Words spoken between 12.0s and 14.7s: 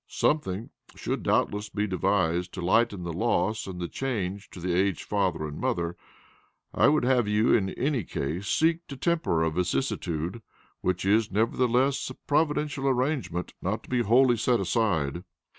a providential arrangement not to be wholly set